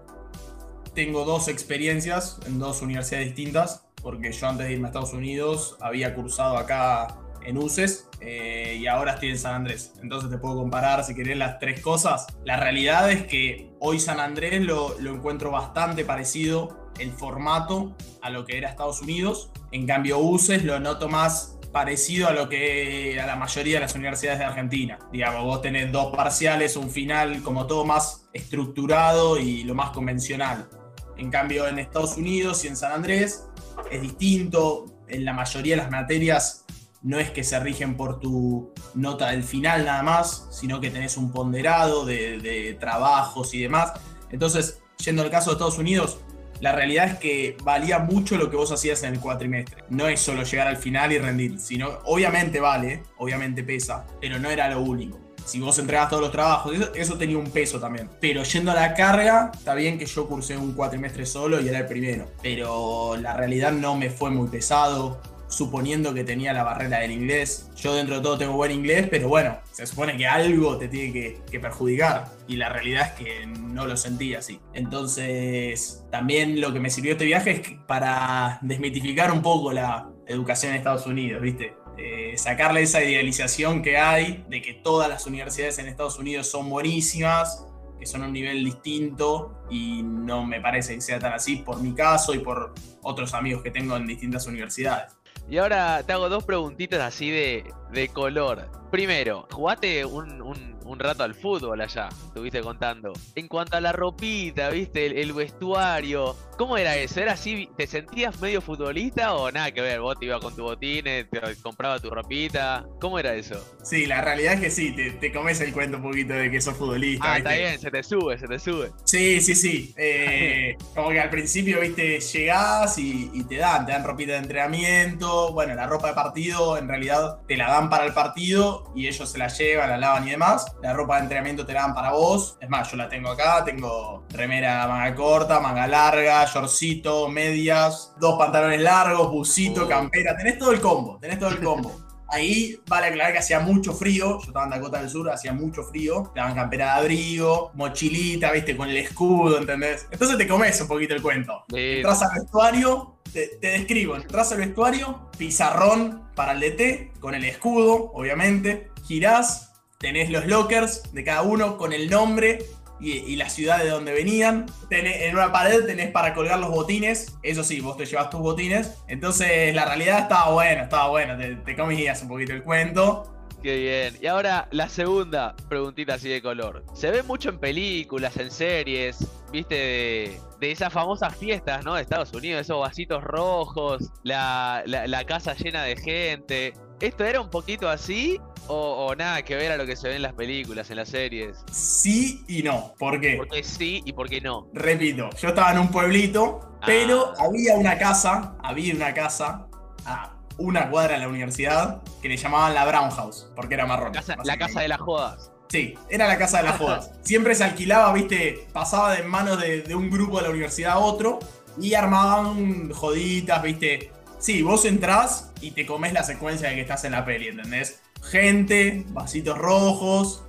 Tengo 0.95 1.27
dos 1.27 1.49
experiencias 1.49 2.41
en 2.47 2.59
dos 2.59 2.81
universidades 2.81 3.27
distintas, 3.27 3.87
porque 4.01 4.33
yo 4.33 4.49
antes 4.49 4.67
de 4.67 4.73
irme 4.73 4.87
a 4.87 4.89
Estados 4.89 5.13
Unidos 5.13 5.77
había 5.83 6.15
cursado 6.15 6.57
acá 6.57 7.19
en 7.45 7.59
UCES 7.59 8.09
eh, 8.23 8.79
y 8.81 8.87
ahora 8.87 9.13
estoy 9.13 9.29
en 9.29 9.39
San 9.39 9.55
Andrés. 9.55 9.93
Entonces 10.03 10.31
te 10.31 10.39
puedo 10.39 10.57
comparar 10.57 11.05
si 11.05 11.15
querés 11.15 11.37
las 11.37 11.59
tres 11.59 11.83
cosas. 11.83 12.27
La 12.47 12.57
realidad 12.57 13.11
es 13.11 13.27
que 13.27 13.71
hoy 13.81 14.01
San 14.01 14.19
Andrés 14.19 14.63
lo, 14.63 14.99
lo 14.99 15.15
encuentro 15.15 15.51
bastante 15.51 16.07
parecido 16.07 16.80
el 17.01 17.13
formato 17.13 17.97
a 18.23 18.31
lo 18.31 18.45
que 18.45 18.59
era 18.59 18.69
Estados 18.69 19.03
Unidos. 19.03 19.51
En 19.73 19.87
cambio, 19.87 20.19
UCES 20.19 20.65
lo 20.65 20.79
noto 20.81 21.09
más 21.09 21.59
parecido 21.73 22.29
a 22.29 22.33
lo 22.33 22.49
que 22.49 23.21
a 23.21 23.27
la 23.27 23.37
mayoría 23.37 23.75
de 23.77 23.81
las 23.81 23.95
universidades 23.95 24.39
de 24.41 24.45
Argentina. 24.45 24.99
Digamos, 25.13 25.45
vos 25.45 25.63
tenés 25.63 25.91
dos 25.93 26.15
parciales, 26.15 26.77
un 26.77 26.91
final 26.91 27.43
como 27.43 27.67
todo 27.67 27.85
más 27.85 28.29
estructurado 28.33 29.39
y 29.39 29.65
lo 29.65 29.75
más 29.75 29.91
convencional. 29.91 30.69
En 31.17 31.31
cambio, 31.31 31.69
en 31.69 31.79
Estados 31.79 32.17
Unidos 32.17 32.65
y 32.65 32.69
en 32.69 32.77
San 32.77 32.93
Andrés 32.93 33.45
es 33.91 34.03
distinto. 34.03 34.87
En 35.09 35.25
la 35.25 35.33
mayoría 35.33 35.77
de 35.77 35.83
las 35.83 35.91
materias 35.91 36.65
no 37.03 37.19
es 37.19 37.31
que 37.31 37.45
se 37.45 37.59
rigen 37.61 37.97
por 37.97 38.21
tu 38.21 38.73
nota 38.95 39.31
del 39.31 39.43
final 39.43 39.85
nada 39.85 40.03
más, 40.03 40.49
sino 40.51 40.81
que 40.81 40.91
tenés 40.91 41.17
un 41.17 41.33
ponderado 41.33 42.05
de, 42.05 42.39
de 42.39 42.75
trabajos 42.75 43.55
y 43.55 43.61
demás. 43.61 43.93
Entonces, 44.31 44.81
yendo 45.05 45.23
al 45.23 45.31
caso 45.31 45.51
de 45.51 45.55
Estados 45.55 45.79
Unidos, 45.79 46.21
la 46.61 46.73
realidad 46.73 47.07
es 47.07 47.15
que 47.17 47.57
valía 47.63 47.99
mucho 47.99 48.37
lo 48.37 48.51
que 48.51 48.57
vos 48.57 48.71
hacías 48.71 49.03
en 49.03 49.15
el 49.15 49.21
cuatrimestre. 49.21 49.85
No 49.89 50.09
es 50.09 50.21
solo 50.21 50.43
llegar 50.43 50.69
al 50.69 50.77
final 50.77 51.11
y 51.13 51.19
rendir, 51.19 51.59
sino 51.59 51.89
obviamente 52.05 52.61
vale, 52.61 53.03
obviamente 53.17 53.63
pesa, 53.63 54.07
pero 54.21 54.39
no 54.39 54.51
era 54.51 54.69
lo 54.69 54.81
único. 54.83 55.19
Si 55.45 55.59
vos 55.59 55.79
entregás 55.79 56.11
todos 56.11 56.23
los 56.23 56.33
trabajos, 56.33 56.75
eso, 56.95 57.17
tenía 57.17 57.39
un 57.39 57.51
peso 57.51 57.81
también. 57.81 58.09
Pero 58.21 58.43
yendo 58.43 58.71
a 58.71 58.75
la 58.75 58.95
carga, 58.95 59.51
está 59.53 59.75
bien 59.75 59.99
que 59.99 60.07
yo 60.07 60.29
cursé 60.29 60.57
un 60.57 60.75
cuatrimestre 60.75 61.25
solo 61.25 61.61
y 61.61 61.69
era 61.69 61.79
el 61.79 61.87
primero. 61.87 62.27
Pero 62.43 63.17
la 63.17 63.35
realidad 63.35 63.73
no 63.73 63.97
me 63.97 64.11
fue 64.11 64.31
muy 64.31 64.49
pesado 64.49 65.21
suponiendo 65.51 66.15
que 66.15 66.25
tenía 66.25 66.53
la 66.53 66.63
barrera 66.63 67.01
del 67.01 67.11
inglés. 67.11 67.69
Yo 67.77 67.95
dentro 67.95 68.17
de 68.17 68.23
todo 68.23 68.39
tengo 68.39 68.55
buen 68.55 68.73
inglés, 68.73 69.09
pero 69.11 69.29
bueno, 69.29 69.59
se 69.73 69.87
supone 69.87 70.17
que 70.17 70.27
algo 70.27 70.79
te 70.79 70.89
tiene 70.89 71.13
que, 71.13 71.61
perjudicar 71.61 72.27
y 72.49 72.57
la 72.57 72.71
realidad 72.71 73.09
es 73.09 73.25
que 73.25 73.47
no 73.47 73.87
lo 73.87 73.97
sentí 73.97 74.35
así. 74.35 74.59
Entonces, 74.73 76.05
también 76.11 76.61
lo 76.61 76.73
que 76.73 76.81
me 76.81 76.89
sirvió 76.89 77.13
este 77.13 77.27
viaje 77.27 77.51
es 77.51 77.61
para 77.87 78.59
desmitificar 78.63 79.31
un 79.31 79.43
poco 79.43 79.73
la 79.73 80.09
educación 80.27 80.73
en 80.73 80.79
Estados 80.79 81.07
Unidos, 81.07 81.43
¿viste? 81.43 81.75
Eh, 81.99 82.39
sacarle 82.39 82.83
esa 82.83 83.03
idealización 83.03 83.83
que 83.83 83.99
hay 83.99 84.45
de 84.49 84.63
que 84.63 84.73
todas 84.73 85.09
las 85.09 85.27
universidades 85.27 85.79
en 85.79 85.87
Estados 85.87 86.19
Unidos 86.19 86.51
son 86.51 86.71
buenísimas, 86.71 87.67
que 87.99 88.07
son 88.07 88.23
a 88.23 88.27
un 88.27 88.33
nivel 88.33 88.65
distinto 88.65 89.65
y 89.69 90.03
no 90.03 90.47
me 90.47 90.61
parece 90.61 90.95
que 90.95 91.01
sea 91.03 91.19
tan 91.19 91.35
así 91.35 91.57
por 91.57 91.83
mi 91.83 91.93
caso 91.93 92.33
y 92.33 92.39
por 92.39 92.73
otros 93.03 93.35
amigos 93.35 93.63
que 93.63 93.71
tengo 93.71 93.97
en 93.97 94.07
distintas 94.07 94.47
universidades. 94.47 95.13
Y 95.51 95.59
ahora 95.59 96.05
te 96.05 96.13
hago 96.13 96.29
dos 96.29 96.45
preguntitas 96.45 97.01
así 97.01 97.29
de, 97.29 97.65
de 97.93 98.09
color. 98.09 98.81
Primero, 98.91 99.47
¿jugaste 99.53 100.05
un, 100.05 100.43
un, 100.43 100.99
rato 100.99 101.23
al 101.23 101.35
fútbol 101.35 101.81
allá? 101.81 102.09
Estuviste 102.27 102.61
contando. 102.61 103.13
En 103.37 103.47
cuanto 103.47 103.77
a 103.77 103.81
la 103.81 103.93
ropita, 103.93 104.69
¿viste? 104.71 105.21
El, 105.21 105.33
vestuario. 105.33 106.37
¿Cómo 106.59 106.77
era 106.77 106.97
eso? 106.97 107.21
¿Era 107.21 107.35
así? 107.35 107.71
¿Te 107.77 107.87
sentías 107.87 108.41
medio 108.41 108.61
futbolista 108.61 109.35
o 109.35 109.51
nada 109.53 109.71
que 109.71 109.81
ver? 109.81 110.01
Vos 110.01 110.19
te 110.19 110.27
ibas 110.27 110.41
con 110.41 110.55
tu 110.57 110.65
botines, 110.65 111.31
te 111.31 111.41
compraba 111.63 112.01
tu 112.01 112.11
ropita. 112.11 112.85
¿Cómo 113.01 113.19
era 113.19 113.33
eso? 113.35 113.65
Sí, 113.85 114.07
la 114.07 114.21
realidad 114.21 114.55
es 114.55 114.61
que 114.61 114.71
sí, 114.71 114.93
te, 114.93 115.33
comes 115.33 115.61
el 115.61 115.73
cuento 115.73 115.99
un 115.99 116.03
poquito 116.03 116.35
de 116.35 116.51
que 116.51 116.61
sos 116.61 116.77
futbolista. 116.77 117.33
Ah, 117.33 117.39
está 117.39 117.53
bien, 117.53 117.79
se 117.79 117.93
te 117.93 118.03
sube, 118.03 118.37
se 118.39 118.49
te 118.49 118.59
sube. 118.59 118.91
Sí, 119.05 119.41
sí, 119.41 119.55
sí. 119.55 119.95
Eh, 119.97 120.77
como 120.97 121.11
que 121.11 121.21
al 121.21 121.31
principio, 121.31 121.81
viste, 121.81 122.19
llegás 122.19 122.99
y, 122.99 123.31
y 123.33 123.45
te 123.45 123.57
dan, 123.57 123.87
te 123.87 123.93
dan 123.93 124.05
ropita 124.05 124.33
de 124.33 124.39
entrenamiento. 124.39 125.53
Bueno, 125.53 125.77
la 125.77 125.87
ropa 125.87 126.09
de 126.09 126.15
partido 126.15 126.77
en 126.77 126.89
realidad 126.89 127.39
te 127.47 127.57
la 127.57 127.71
dan 127.71 127.80
para 127.89 128.05
el 128.05 128.13
partido 128.13 128.93
y 128.95 129.07
ellos 129.07 129.31
se 129.31 129.39
la 129.39 129.49
llevan, 129.49 129.91
la 129.91 129.99
lavan 129.99 130.27
y 130.27 130.33
demás. 130.33 130.67
La 130.83 130.93
ropa 130.93 131.17
de 131.17 131.23
entrenamiento 131.23 131.65
te 131.65 131.73
la 131.73 131.83
dan 131.83 131.95
para 131.95 132.13
vos. 132.13 132.59
Es 132.61 132.69
más, 132.69 132.91
yo 132.91 132.97
la 132.97 133.09
tengo 133.09 133.31
acá, 133.31 133.65
tengo 133.65 134.25
remera 134.31 134.87
manga 134.87 135.15
corta, 135.15 135.61
manga 135.61 135.87
larga, 135.87 136.45
shortcito, 136.45 137.29
medias, 137.29 138.15
dos 138.19 138.39
pantalones 138.39 138.81
largos, 138.81 139.31
busito, 139.31 139.85
oh. 139.85 139.89
campera. 139.89 140.37
Tenés 140.37 140.59
todo 140.59 140.73
el 140.73 140.81
combo, 140.81 141.19
tenés 141.21 141.39
todo 141.39 141.51
el 141.51 141.61
combo. 141.61 141.93
Ahí 142.33 142.81
vale 142.87 143.09
aclarar 143.09 143.33
que 143.33 143.39
hacía 143.41 143.59
mucho 143.59 143.93
frío. 143.93 144.39
Yo 144.39 144.47
estaba 144.47 144.65
en 144.65 144.71
Dakota 144.71 145.01
del 145.01 145.11
Sur, 145.11 145.31
hacía 145.31 145.53
mucho 145.53 145.83
frío. 145.83 146.31
Te 146.33 146.39
daban 146.39 146.55
campera 146.55 146.85
de 146.85 147.01
abrigo, 147.01 147.73
mochilita, 147.75 148.53
viste, 148.53 148.77
con 148.77 148.89
el 148.89 148.99
escudo, 148.99 149.59
¿entendés? 149.59 150.07
Entonces 150.13 150.39
te 150.39 150.47
comes 150.47 150.81
un 150.81 150.87
poquito 150.87 151.15
el 151.15 151.23
cuento. 151.23 151.65
Entras 151.73 152.23
al 152.23 152.41
vestuario, 152.41 153.20
te, 153.33 153.59
describo, 153.61 154.17
entras 154.17 154.53
al 154.53 154.59
vestuario, 154.59 155.31
pizarrón 155.39 156.29
para 156.35 156.53
el 156.53 156.61
DT, 156.61 157.19
con 157.21 157.35
el 157.35 157.45
escudo, 157.45 158.11
obviamente. 158.13 158.91
Girás, 159.07 159.73
tenés 159.99 160.31
los 160.31 160.47
lockers 160.47 161.13
de 161.13 161.25
cada 161.25 161.43
uno 161.43 161.77
con 161.77 161.93
el 161.93 162.11
nombre 162.11 162.59
y, 163.01 163.37
la 163.37 163.49
ciudad 163.49 163.83
de 163.83 163.89
donde 163.89 164.13
venían. 164.13 164.67
en 164.91 165.35
una 165.35 165.53
pared 165.53 165.85
tenés 165.87 166.11
para 166.11 166.35
colgar 166.35 166.59
los 166.59 166.71
botines. 166.71 167.35
Eso 167.43 167.65
sí, 167.65 167.81
vos 167.81 167.97
te 167.97 168.07
llevas 168.07 168.31
tus 168.31 168.41
botines. 168.41 168.93
Entonces 169.09 169.75
la 169.75 169.87
realidad 169.87 170.21
estaba 170.21 170.53
buena, 170.53 170.83
estaba 170.83 171.09
buena. 171.09 171.39
Te, 171.39 171.57
te 171.57 171.77
comías 171.77 172.21
un 172.23 172.29
poquito 172.29 172.53
el 172.53 172.63
cuento. 172.63 173.40
Qué 173.63 173.77
bien. 173.77 174.23
Y 174.23 174.27
ahora 174.27 174.69
la 174.71 174.89
segunda 174.89 175.55
preguntita 175.69 176.15
así 176.15 176.29
de 176.29 176.41
color. 176.41 176.83
Se 176.95 177.11
ve 177.11 177.23
mucho 177.23 177.51
en 177.51 177.59
películas, 177.59 178.37
en 178.39 178.51
series, 178.51 179.27
viste, 179.53 179.75
de, 179.75 180.41
de 180.61 180.71
esas 180.71 180.93
famosas 180.93 181.37
fiestas, 181.37 181.85
¿no? 181.85 181.95
De 181.95 182.03
Estados 182.03 182.33
Unidos, 182.33 182.63
esos 182.63 182.81
vasitos 182.81 183.23
rojos, 183.23 184.11
la, 184.23 184.83
la, 184.87 185.25
casa 185.25 185.55
llena 185.55 185.83
de 185.83 185.97
gente. 185.97 186.73
¿Esto 187.01 187.25
era 187.25 187.41
un 187.41 187.51
poquito 187.51 187.89
así 187.89 188.39
o, 188.67 189.15
nada 189.17 189.43
que 189.43 189.57
ver 189.57 189.73
a 189.73 189.77
lo 189.77 189.87
que 189.87 189.97
se 189.97 190.09
ve 190.09 190.17
en 190.17 190.23
las 190.23 190.35
películas, 190.35 190.91
en 190.91 190.97
las 190.97 191.09
series? 191.09 191.59
Sí 191.71 192.45
y 192.49 192.63
no. 192.63 192.95
¿Por 192.99 193.21
qué? 193.21 193.37
Porque 193.37 193.63
sí 193.63 194.03
y 194.05 194.13
por 194.13 194.29
qué 194.29 194.41
no. 194.41 194.69
Repito, 194.73 195.29
yo 195.39 195.49
estaba 195.49 195.73
en 195.73 195.79
un 195.81 195.89
pueblito, 195.89 196.79
pero 196.87 197.35
ah. 197.39 197.45
había 197.45 197.75
una 197.75 197.99
casa, 197.99 198.57
había 198.63 198.95
una 198.95 199.13
casa 199.13 199.67
a 200.05 200.40
una 200.61 200.89
cuadra 200.91 201.15
de 201.15 201.21
la 201.21 201.29
universidad 201.29 202.03
que 202.23 202.29
le 202.29 202.37
llamaban 202.37 202.75
la 202.75 202.85
Brown 202.87 203.11
House, 203.11 203.49
porque 203.57 203.75
era 203.75 203.87
marrón. 203.87 204.13
Casa- 204.13 204.37
la 204.45 204.57
casa 204.59 204.81
de 204.81 204.89
las 204.89 205.01
jodas. 205.01 205.51
Sí, 205.69 205.95
era 206.09 206.27
la 206.27 206.37
casa 206.39 206.59
de 206.59 206.65
las 206.65 206.77
jodas. 206.79 207.11
Siempre 207.23 207.55
se 207.55 207.65
alquilaba, 207.65 208.13
viste, 208.13 208.67
pasaba 208.73 209.13
de 209.15 209.23
manos 209.23 209.61
de, 209.61 209.83
de 209.83 209.95
un 209.95 210.11
grupo 210.11 210.37
de 210.39 210.45
la 210.45 210.51
universidad 210.51 210.93
a 210.93 210.99
otro 210.99 211.39
y 211.81 211.95
armaban 211.95 212.91
joditas, 212.93 213.63
viste. 213.63 214.11
Sí, 214.39 214.63
vos 214.63 214.85
entrás 214.85 215.53
y 215.61 215.73
te 215.73 215.85
comes 215.87 216.13
la 216.13 216.23
secuencia 216.23 216.69
de 216.71 216.75
que 216.77 216.81
estás 216.81 217.05
en 217.05 217.13
la 217.13 217.25
peli, 217.25 217.49
¿entendés? 217.49 218.01
Gente, 218.23 219.05
vasitos 219.09 219.57
rojos, 219.59 220.43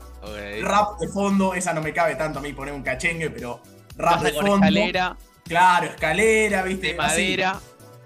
rap 0.62 1.00
de 1.00 1.08
fondo, 1.08 1.53
esa 1.53 1.74
no 1.74 1.82
me 1.82 1.94
cabe 1.94 2.15
tanto 2.15 2.39
a 2.39 2.41
mí 2.41 2.53
poner 2.53 2.74
un 2.74 2.84
cachengue, 2.84 3.30
pero 3.30 3.62
rap 3.98 4.22
de 4.22 4.32
fondo. 4.34 4.56
escalera, 4.56 5.18
Claro, 5.44 5.88
escalera, 5.88 6.63
viste. 6.63 6.94
de 6.94 7.00
así. 7.00 7.36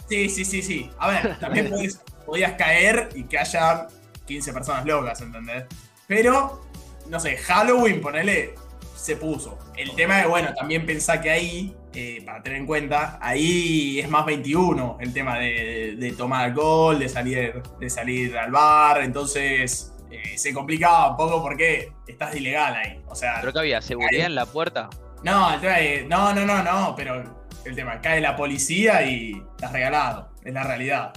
Sí, 0.10 0.30
sí, 0.30 0.46
sí, 0.46 0.62
sí. 0.62 0.90
A 1.00 1.08
ver, 1.10 1.40
también 1.40 1.70
podés- 1.72 2.00
podías 2.26 2.54
caer 2.54 3.10
y 3.16 3.24
que 3.24 3.38
haya 3.38 3.88
15 4.26 4.54
personas 4.54 4.86
locas, 4.86 5.20
¿entendés? 5.22 5.66
Pero, 6.08 6.62
no 7.10 7.20
sé, 7.20 7.38
Halloween, 7.38 8.02
ponele, 8.02 8.56
se 8.96 9.16
puso. 9.16 9.58
El 9.76 9.96
tema 9.96 10.18
de, 10.18 10.26
bueno, 10.28 10.54
también 10.54 10.86
pensá 10.86 11.22
que 11.22 11.30
ahí, 11.30 11.76
eh, 11.94 12.22
para 12.26 12.42
tener 12.44 12.60
en 12.60 12.66
cuenta, 12.66 13.18
ahí 13.22 14.00
es 14.00 14.10
más 14.10 14.26
21 14.26 14.98
el 15.00 15.14
tema 15.14 15.38
de, 15.40 15.96
de 15.98 16.12
tomar 16.14 16.46
alcohol, 16.46 16.98
de 17.00 17.08
salir, 17.10 17.62
de 17.80 17.90
salir 17.90 18.38
al 18.38 18.52
bar, 18.52 19.02
entonces 19.02 19.94
eh, 20.12 20.38
se 20.38 20.54
complicaba 20.54 21.12
un 21.12 21.18
poco 21.18 21.42
porque 21.42 21.92
estás 22.08 22.32
de 22.32 22.40
ilegal 22.40 22.76
ahí. 22.76 23.02
O 23.08 23.16
sea, 23.16 23.40
Creo 23.42 23.54
que 23.54 23.60
había 23.60 23.82
seguridad 23.82 24.26
en 24.26 24.36
la 24.36 24.46
puerta. 24.46 24.90
no, 25.24 25.54
el 25.54 25.60
tema 25.62 25.80
es- 25.80 26.08
no, 26.08 26.34
no, 26.34 26.46
no, 26.46 26.64
no, 26.64 26.96
pero 26.96 27.35
el 27.66 27.76
tema, 27.76 28.00
cae 28.02 28.22
la 28.22 28.36
policía 28.36 29.04
y 29.08 29.42
estás 29.52 29.72
regalado, 29.72 30.30
es 30.44 30.54
la 30.54 30.64
realidad. 30.64 31.14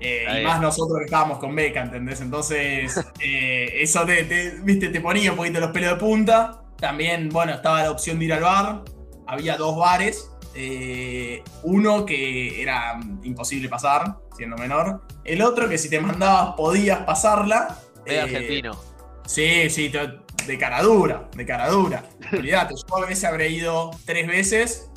Eh, 0.00 0.40
y 0.40 0.44
más 0.44 0.60
nosotros 0.60 0.98
que 0.98 1.04
estábamos 1.04 1.38
con 1.38 1.54
Beca, 1.54 1.80
¿entendés? 1.82 2.20
Entonces, 2.20 2.98
eh, 3.20 3.68
eso 3.80 4.04
te, 4.04 4.24
te- 4.24 4.50
viste, 4.62 4.88
te 4.88 5.00
ponía 5.00 5.30
un 5.30 5.36
poquito 5.36 5.60
los 5.60 5.70
pelos 5.70 5.90
de 5.90 5.96
punta. 5.96 6.62
También, 6.78 7.28
bueno, 7.28 7.52
estaba 7.52 7.82
la 7.84 7.90
opción 7.92 8.18
de 8.18 8.24
ir 8.24 8.32
al 8.32 8.42
bar. 8.42 8.82
Había 9.28 9.56
dos 9.56 9.76
bares. 9.76 10.28
eh, 10.54 11.42
uno 11.62 12.04
que 12.04 12.60
era 12.60 12.98
imposible 13.22 13.68
pasar, 13.68 14.16
siendo 14.36 14.56
menor. 14.56 15.02
El 15.24 15.40
otro 15.42 15.68
que 15.68 15.78
si 15.78 15.88
te 15.88 16.00
mandabas 16.00 16.54
podías 16.56 16.98
pasarla. 17.04 17.78
Medio 18.04 18.18
eh, 18.18 18.22
argentino. 18.22 18.72
Sí, 19.24 19.70
sí, 19.70 19.88
te- 19.88 20.20
de 20.46 20.58
cara 20.58 20.82
dura, 20.82 21.28
de 21.36 21.46
cara 21.46 21.68
dura. 21.68 22.02
Olvídate, 22.32 22.74
yo 22.74 22.96
a 22.96 23.06
veces 23.06 23.22
habré 23.24 23.50
ido 23.50 23.92
tres 24.04 24.26
veces, 24.26 24.90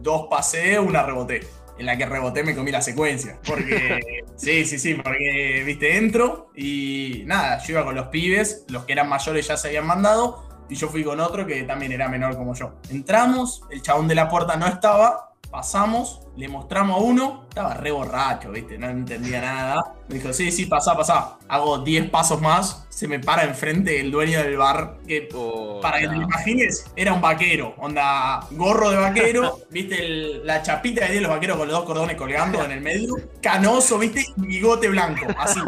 dos 0.00 0.26
pasé, 0.28 0.78
una 0.78 1.02
reboté. 1.02 1.40
En 1.78 1.86
la 1.86 1.96
que 1.96 2.04
reboté 2.04 2.42
me 2.42 2.54
comí 2.54 2.70
la 2.70 2.82
secuencia. 2.82 3.38
Porque, 3.46 4.24
sí, 4.36 4.66
sí, 4.66 4.78
sí, 4.78 4.94
porque, 4.94 5.62
viste, 5.64 5.96
entro 5.96 6.50
y 6.54 7.22
nada, 7.26 7.58
yo 7.58 7.72
iba 7.72 7.84
con 7.84 7.94
los 7.94 8.08
pibes, 8.08 8.64
los 8.68 8.84
que 8.84 8.92
eran 8.92 9.08
mayores 9.08 9.46
ya 9.46 9.56
se 9.56 9.68
habían 9.68 9.86
mandado, 9.86 10.46
y 10.68 10.74
yo 10.74 10.88
fui 10.88 11.02
con 11.02 11.20
otro 11.20 11.46
que 11.46 11.62
también 11.64 11.92
era 11.92 12.08
menor 12.08 12.36
como 12.36 12.54
yo. 12.54 12.74
Entramos, 12.90 13.62
el 13.70 13.82
chabón 13.82 14.08
de 14.08 14.14
la 14.14 14.28
puerta 14.28 14.56
no 14.56 14.66
estaba, 14.66 15.32
pasamos, 15.50 16.20
le 16.40 16.48
mostramos 16.48 16.96
a 16.96 17.00
uno, 17.02 17.44
estaba 17.50 17.74
re 17.74 17.90
borracho, 17.90 18.50
viste, 18.50 18.78
no 18.78 18.88
entendía 18.88 19.40
nada. 19.42 19.94
Me 20.08 20.14
dijo, 20.16 20.32
sí, 20.32 20.50
sí, 20.50 20.64
pasá, 20.64 20.96
pasá. 20.96 21.36
Hago 21.48 21.78
10 21.78 22.08
pasos 22.10 22.40
más, 22.40 22.86
se 22.88 23.06
me 23.06 23.18
para 23.20 23.44
enfrente 23.44 24.00
el 24.00 24.10
dueño 24.10 24.42
del 24.42 24.56
bar, 24.56 24.96
que 25.06 25.28
Oh, 25.34 25.80
para 25.82 25.98
que 26.00 26.08
te 26.08 26.16
imagines, 26.16 26.86
era 26.96 27.12
un 27.12 27.20
vaquero, 27.20 27.74
onda, 27.78 28.40
gorro 28.52 28.90
de 28.90 28.96
vaquero, 28.96 29.58
viste 29.70 30.04
el- 30.04 30.46
la 30.46 30.62
chapita 30.62 31.02
que 31.02 31.06
tienen 31.08 31.24
los 31.24 31.32
vaqueros 31.32 31.58
con 31.58 31.68
los 31.68 31.76
dos 31.76 31.84
cordones 31.86 32.16
colgando 32.16 32.64
en 32.64 32.70
el 32.72 32.80
medio, 32.80 33.14
canoso, 33.42 33.98
viste, 33.98 34.24
y 34.36 34.46
bigote 34.46 34.88
blanco, 34.88 35.26
así. 35.38 35.60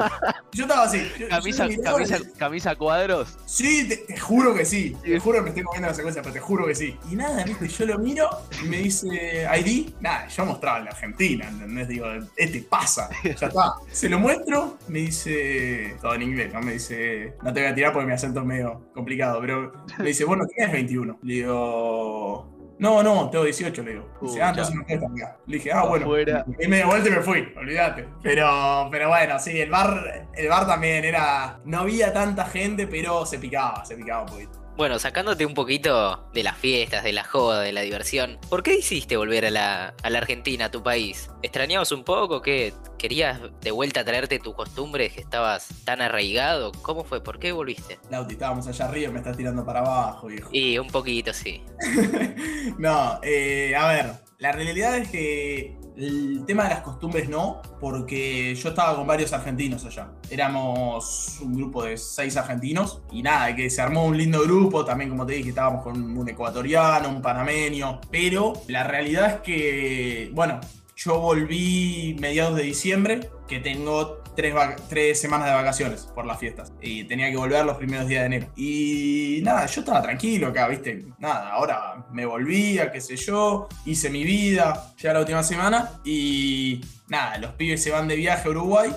Yo 0.53 0.65
estaba 0.65 0.85
así. 0.85 0.99
yo- 1.19 1.27
yo 1.27 1.29
Camisa, 1.29 1.69
camisa, 1.85 2.19
camisa 2.39 2.75
cuadros. 2.77 3.37
Sí, 3.47 3.87
te, 3.89 3.97
te 3.99 4.17
juro 4.19 4.55
que 4.55 4.65
sí. 4.65 4.97
Te 5.03 5.19
juro 5.21 5.39
que 5.39 5.43
me 5.43 5.49
estoy 5.51 5.65
comiendo 5.65 5.89
la 5.89 5.95
secuencia, 5.95 6.23
pero 6.23 6.33
te 6.33 6.41
juro 6.41 6.67
que 6.67 6.75
sí. 6.75 6.97
Y 7.11 7.17
nada, 7.17 7.45
viste, 7.45 7.69
yo 7.69 7.87
lo 7.87 7.99
miro 7.99 8.29
y 8.63 8.67
me 8.69 8.79
dice 8.79 9.47
ID. 9.59 9.91
Nada, 10.01 10.27
yo 10.29 10.45
mostraba 10.47 10.62
en 10.63 10.85
la 10.85 10.91
Argentina, 10.91 11.49
¿entendés? 11.49 11.89
Digo, 11.89 12.07
este 12.37 12.61
pasa, 12.63 13.09
ya 13.25 13.49
está. 13.49 13.75
Se 13.91 14.09
lo 14.09 14.19
muestro, 14.19 14.79
me 14.89 15.01
dice, 15.01 15.97
todo 16.01 16.15
en 16.15 16.23
inglés, 16.23 16.53
¿no? 16.53 16.61
Me 16.61 16.75
dice, 16.75 17.35
no 17.43 17.53
te 17.53 17.61
voy 17.61 17.71
a 17.71 17.75
tirar 17.75 17.93
porque 17.93 18.07
mi 18.07 18.13
acento 18.13 18.41
es 18.41 18.47
medio 18.47 18.91
complicado, 18.95 19.41
pero 19.41 19.73
me 19.99 20.07
dice, 20.07 20.25
bueno, 20.25 20.47
tienes 20.47 20.73
21. 20.73 21.19
Le 21.23 21.35
digo, 21.35 22.53
no, 22.79 23.03
no, 23.03 23.31
tengo 23.31 23.45
18, 23.45 23.83
le 23.83 23.91
digo. 23.93 24.09
Ah, 24.41 24.51
entonces 24.51 24.75
no 24.75 24.83
puedes 24.83 25.01
cambiar. 25.01 25.39
Le 25.47 25.57
dije, 25.57 25.73
ah, 25.73 25.85
bueno. 25.85 26.07
Afuera. 26.07 26.45
Y 26.59 26.67
me 26.67 26.79
di 26.79 26.83
vuelta 26.83 27.09
y 27.09 27.13
me 27.13 27.21
fui, 27.21 27.53
olvídate. 27.57 28.09
Pero, 28.23 28.89
pero 28.91 29.09
bueno, 29.09 29.39
sí, 29.39 29.61
el 29.61 29.71
bar, 29.71 30.29
el 30.35 30.49
bar 30.49 30.67
también 30.67 31.05
era. 31.05 31.61
No 31.65 31.81
había 31.81 32.13
tanta 32.13 32.45
gente, 32.47 32.87
pero 32.89 33.25
se 33.25 33.39
picaba, 33.39 33.85
se 33.85 33.95
picaba 33.97 34.23
un 34.23 34.29
poquito. 34.29 34.62
Bueno, 34.77 34.99
sacándote 34.99 35.45
un 35.45 35.55
poquito 35.55 36.29
de 36.33 36.43
las 36.43 36.57
fiestas, 36.57 37.05
de 37.05 37.13
la 37.13 37.25
joda, 37.25 37.61
de 37.61 37.73
la 37.73 37.83
diversión, 37.83 38.39
¿por 38.49 38.63
qué 38.63 38.77
hiciste 38.77 39.17
volver 39.17 39.45
a 39.45 39.51
la, 39.51 39.95
a 40.03 40.11
la 40.11 40.19
Argentina, 40.19 40.67
a 40.67 40.71
tu 40.71 40.83
país? 40.83 41.31
¿Extrañabas 41.43 41.93
un 41.93 42.05
poco? 42.05 42.41
¿Qué? 42.41 42.73
¿Querías 42.99 43.41
de 43.61 43.71
vuelta 43.71 44.05
traerte 44.05 44.39
tus 44.39 44.55
costumbres 44.55 45.13
que 45.13 45.21
estabas 45.21 45.69
tan 45.85 46.01
arraigado? 46.01 46.73
¿Cómo 46.83 47.05
fue? 47.05 47.23
¿Por 47.23 47.39
qué 47.39 47.53
volviste? 47.53 47.99
Lauti, 48.11 48.35
estábamos 48.35 48.67
allá 48.67 48.87
arriba 48.87 49.11
y 49.11 49.13
me 49.13 49.19
estás 49.19 49.37
tirando 49.37 49.65
para 49.65 49.81
abajo, 49.81 50.29
viejo. 50.29 50.49
Y 50.53 50.79
un 50.79 50.89
poquito, 50.89 51.33
sí. 51.33 51.63
no, 52.79 53.21
eh, 53.23 53.75
a 53.77 53.89
ver, 53.89 54.13
la 54.39 54.53
realidad 54.53 54.97
es 54.97 55.09
que 55.11 55.77
el 55.97 56.45
tema 56.47 56.65
de 56.65 56.71
las 56.71 56.81
costumbres 56.81 57.29
no, 57.29 57.61
porque 57.81 58.55
yo 58.55 58.71
estaba 58.71 58.97
con 58.97 59.07
varios 59.07 59.33
argentinos 59.33 59.85
allá. 59.85 60.09
Éramos 60.31 61.39
un 61.41 61.55
grupo 61.55 61.85
de 61.85 61.97
seis 61.97 62.37
argentinos 62.37 63.03
y 63.11 63.23
nada, 63.23 63.55
que 63.55 63.69
se 63.71 63.81
armó 63.83 64.07
un 64.07 64.17
lindo 64.17 64.43
grupo, 64.43 64.85
también 64.85 65.11
como 65.11 65.27
te 65.27 65.35
dije, 65.35 65.51
estábamos 65.51 65.83
con 65.83 66.17
un 66.17 66.29
ecuatoriano, 66.29 67.09
un 67.09 67.23
panameño, 67.23 68.01
pero 68.11 68.55
la 68.69 68.85
realidad 68.85 69.27
es 69.27 69.41
que, 69.43 70.31
bueno, 70.35 70.61
yo 70.97 71.19
volví 71.19 72.17
mediados 72.21 72.57
de 72.57 72.63
diciembre, 72.63 73.31
que 73.49 73.59
tengo 73.59 74.22
tres, 74.35 74.55
tres 74.89 75.21
semanas 75.21 75.49
de 75.49 75.55
vacaciones 75.55 76.09
por 76.15 76.27
las 76.27 76.39
fiestas. 76.39 76.73
Y 76.81 77.05
tenía 77.05 77.31
que 77.31 77.37
volver 77.37 77.65
los 77.65 77.77
primeros 77.77 78.07
días 78.07 78.23
de 78.23 78.27
enero. 78.27 78.47
Y 78.57 79.41
nada, 79.43 79.67
yo 79.67 79.81
estaba 79.81 80.03
tranquilo 80.03 80.49
acá, 80.49 80.69
¿viste? 80.69 81.07
Nada, 81.19 81.51
ahora 81.51 82.07
me 82.13 82.27
volvía, 82.27 82.91
qué 82.91 83.01
sé 83.01 83.17
yo, 83.17 83.69
hice 83.85 84.11
mi 84.11 84.25
vida 84.25 84.93
ya 84.99 85.13
la 85.13 85.21
última 85.21 85.43
semana. 85.43 85.91
Y 86.05 86.81
nada, 87.09 87.39
los 87.39 87.53
pibes 87.53 87.83
se 87.83 87.91
van 87.91 88.09
de 88.09 88.17
viaje 88.17 88.49
a 88.49 88.51
Uruguay. 88.51 88.91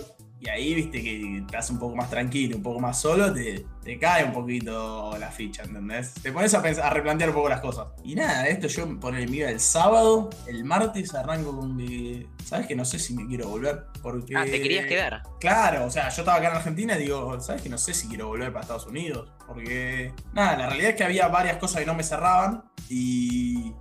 Y 0.45 0.49
ahí, 0.49 0.75
viste, 0.75 1.01
que 1.01 1.37
estás 1.39 1.71
un 1.71 1.79
poco 1.79 1.95
más 1.95 2.07
tranquilo, 2.07 2.57
un 2.57 2.61
poco 2.61 2.79
más 2.79 3.01
solo, 3.01 3.33
te, 3.33 3.65
te 3.83 3.97
cae 3.97 4.25
un 4.25 4.31
poquito 4.31 5.17
la 5.17 5.31
ficha, 5.31 5.63
¿entendés? 5.63 6.13
Te 6.21 6.31
pones 6.31 6.53
a, 6.53 6.61
pensar, 6.61 6.85
a 6.85 6.91
replantear 6.91 7.31
un 7.31 7.35
poco 7.35 7.49
las 7.49 7.61
cosas. 7.61 7.87
Y 8.03 8.13
nada, 8.13 8.47
esto 8.47 8.67
yo 8.67 8.99
poner 8.99 9.27
mi 9.27 9.37
vida 9.37 9.49
el 9.49 9.59
sábado, 9.59 10.29
el 10.45 10.63
martes 10.63 11.15
arranco 11.15 11.57
con 11.57 11.75
que, 11.79 12.27
¿sabes 12.43 12.67
que 12.67 12.75
No 12.75 12.85
sé 12.85 12.99
si 12.99 13.15
me 13.15 13.25
quiero 13.25 13.49
volver. 13.49 13.85
Porque... 14.03 14.35
Ah, 14.35 14.43
¿te 14.43 14.61
querías 14.61 14.85
quedar? 14.85 15.23
Claro, 15.39 15.85
o 15.85 15.89
sea, 15.89 16.09
yo 16.09 16.21
estaba 16.21 16.37
acá 16.37 16.49
en 16.49 16.57
Argentina 16.57 16.95
y 16.95 17.03
digo, 17.03 17.39
¿sabes 17.41 17.63
que 17.63 17.69
no 17.69 17.79
sé 17.79 17.95
si 17.95 18.07
quiero 18.07 18.27
volver 18.27 18.49
para 18.49 18.61
Estados 18.61 18.85
Unidos? 18.85 19.31
Porque, 19.47 20.13
nada, 20.33 20.57
la 20.57 20.67
realidad 20.67 20.91
es 20.91 20.95
que 20.95 21.05
había 21.05 21.27
varias 21.27 21.57
cosas 21.57 21.79
que 21.79 21.87
no 21.87 21.95
me 21.95 22.03
cerraban 22.03 22.65
y, 22.87 23.73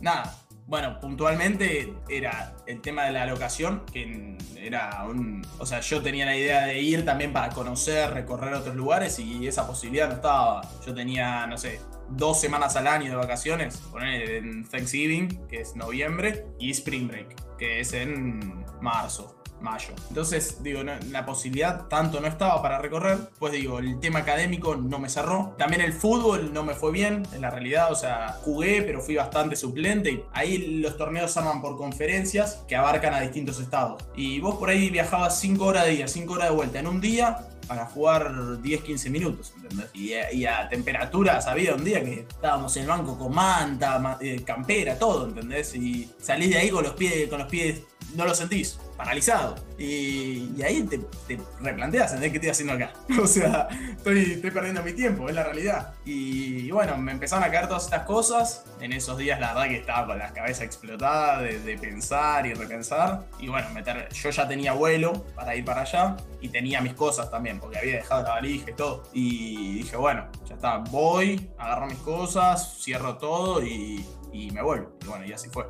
nada, 0.00 0.34
bueno, 0.66 0.98
puntualmente 1.00 1.94
era 2.08 2.56
el 2.66 2.80
tema 2.80 3.04
de 3.04 3.12
la 3.12 3.26
locación, 3.26 3.84
que 3.92 4.36
era 4.56 5.04
un... 5.04 5.46
O 5.58 5.66
sea, 5.66 5.80
yo 5.80 6.02
tenía 6.02 6.24
la 6.24 6.36
idea 6.36 6.66
de 6.66 6.80
ir 6.80 7.04
también 7.04 7.32
para 7.32 7.50
conocer, 7.50 8.12
recorrer 8.12 8.54
otros 8.54 8.74
lugares 8.74 9.18
y 9.18 9.46
esa 9.46 9.66
posibilidad 9.66 10.08
no 10.08 10.14
estaba. 10.14 10.62
Yo 10.86 10.94
tenía, 10.94 11.46
no 11.46 11.58
sé, 11.58 11.80
dos 12.10 12.40
semanas 12.40 12.76
al 12.76 12.86
año 12.86 13.10
de 13.10 13.16
vacaciones, 13.16 13.76
poner 13.90 14.30
en 14.30 14.64
Thanksgiving, 14.64 15.46
que 15.48 15.60
es 15.60 15.76
noviembre, 15.76 16.46
y 16.58 16.70
Spring 16.70 17.08
Break, 17.08 17.56
que 17.58 17.80
es 17.80 17.92
en 17.92 18.64
marzo 18.80 19.43
mayo. 19.64 19.88
Entonces, 20.08 20.62
digo, 20.62 20.84
no- 20.84 20.92
la 21.10 21.26
posibilidad 21.26 21.86
tanto 21.88 22.20
no 22.20 22.28
estaba 22.28 22.62
para 22.62 22.78
recorrer. 22.78 23.18
Pues 23.38 23.52
digo, 23.52 23.78
el 23.80 23.98
tema 23.98 24.20
académico 24.20 24.76
no 24.76 24.98
me 25.00 25.08
cerró. 25.08 25.54
También 25.58 25.80
el 25.82 25.92
fútbol 25.92 26.52
no 26.52 26.62
me 26.62 26.74
fue 26.74 26.92
bien, 26.92 27.26
en 27.32 27.40
la 27.40 27.50
realidad. 27.50 27.90
O 27.90 27.96
sea, 27.96 28.38
jugué, 28.44 28.82
pero 28.82 29.00
fui 29.00 29.16
bastante 29.16 29.56
suplente. 29.56 30.24
Ahí 30.32 30.80
los 30.80 30.96
torneos 30.96 31.32
se 31.32 31.40
arman 31.40 31.60
por 31.60 31.76
conferencias 31.76 32.62
que 32.68 32.76
abarcan 32.76 33.14
a 33.14 33.20
distintos 33.20 33.58
estados. 33.60 34.02
Y 34.14 34.38
vos 34.40 34.56
por 34.56 34.68
ahí 34.70 34.90
viajabas 34.90 35.40
5 35.40 35.64
horas 35.64 35.86
de 35.86 35.92
día, 35.92 36.08
5 36.08 36.34
horas 36.34 36.50
de 36.50 36.54
vuelta 36.54 36.78
en 36.78 36.86
un 36.86 37.00
día 37.00 37.48
para 37.66 37.86
jugar 37.86 38.30
10-15 38.60 39.08
minutos, 39.08 39.54
¿entendés? 39.56 39.86
Y, 39.94 40.12
a- 40.12 40.30
y 40.30 40.44
a 40.44 40.68
temperaturas, 40.68 41.46
había 41.46 41.74
un 41.74 41.82
día 41.82 42.04
que 42.04 42.26
estábamos 42.28 42.76
en 42.76 42.82
el 42.82 42.88
banco 42.90 43.16
con 43.18 43.34
manta, 43.34 43.98
ma- 43.98 44.18
eh, 44.20 44.42
campera, 44.44 44.98
todo, 44.98 45.26
¿entendés? 45.28 45.74
Y 45.74 46.10
salís 46.20 46.50
de 46.50 46.58
ahí 46.58 46.68
con 46.68 46.82
los 46.84 46.92
pies, 46.92 47.26
con 47.30 47.38
los 47.38 47.48
pies, 47.48 47.80
no 48.14 48.24
lo 48.24 48.34
sentís. 48.34 48.78
paralizado. 48.96 49.56
Y, 49.78 50.52
y 50.56 50.62
ahí 50.62 50.82
te, 50.84 50.98
te 51.26 51.40
replanteas, 51.60 52.12
¿entendés 52.12 52.30
qué 52.30 52.36
estoy 52.36 52.50
haciendo 52.50 52.74
acá? 52.74 52.92
O 53.20 53.26
sea, 53.26 53.68
estoy, 53.96 54.36
perdiendo 54.36 54.82
mi 54.82 54.92
tiempo, 54.92 55.28
es 55.28 55.34
la 55.34 55.44
realidad. 55.44 55.94
Y, 56.04 56.70
bueno, 56.70 56.96
me 56.98 57.12
empezaron 57.12 57.44
a 57.44 57.50
caer 57.50 57.66
todas 57.66 57.84
estas 57.84 58.04
cosas. 58.04 58.64
En 58.80 58.92
esos 58.92 59.16
días, 59.18 59.40
la 59.40 59.54
verdad 59.54 59.68
que 59.68 59.76
estaba 59.78 60.06
con 60.06 60.18
la 60.18 60.32
cabeza 60.32 60.64
explotada 60.64 61.42
de, 61.42 61.58
de 61.58 61.78
pensar 61.78 62.46
y 62.46 62.54
repensar. 62.54 63.24
Y 63.38 63.48
bueno, 63.48 63.68
meter, 63.70 64.08
yo 64.12 64.30
ya 64.30 64.46
tenía 64.46 64.72
vuelo 64.72 65.24
para 65.34 65.54
ir 65.56 65.64
para 65.64 65.82
allá 65.82 66.16
y 66.40 66.48
tenía 66.48 66.80
mis 66.80 66.94
cosas 66.94 67.30
también, 67.30 67.58
porque 67.58 67.78
había 67.78 67.96
dejado 67.96 68.22
la 68.22 68.30
valija 68.30 68.70
y 68.70 68.74
todo. 68.74 69.04
Y 69.12 69.78
dije, 69.78 69.96
bueno, 69.96 70.28
ya 70.46 70.54
está, 70.54 70.78
voy, 70.78 71.50
agarro 71.58 71.86
mis 71.86 71.98
cosas, 71.98 72.78
cierro 72.82 73.16
todo 73.16 73.64
y, 73.64 74.04
y 74.32 74.50
me 74.50 74.62
vuelvo. 74.62 74.92
Y 75.02 75.06
bueno, 75.06 75.24
y 75.24 75.32
así 75.32 75.48
fue. 75.48 75.64